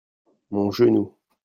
[0.49, 1.13] mon genou.